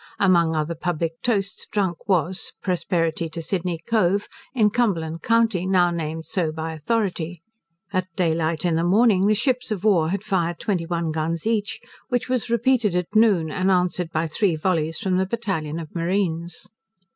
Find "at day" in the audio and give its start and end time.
7.93-8.33